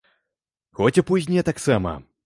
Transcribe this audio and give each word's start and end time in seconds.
Хоць 0.79 0.95
і 1.01 1.05
познія 1.13 1.47
таксама! 1.51 1.97